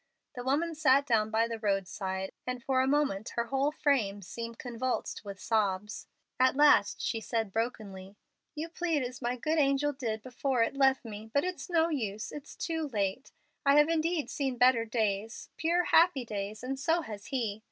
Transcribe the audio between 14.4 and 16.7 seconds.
better days, pure, happy days;